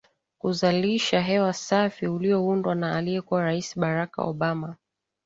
kuzalisha 0.39 1.21
hewa 1.21 1.53
safi 1.53 2.07
ulioundwa 2.07 2.75
na 2.75 2.95
aliyekuwa 2.95 3.43
Rais 3.43 3.79
Barack 3.79 4.19
Obama 4.19 4.75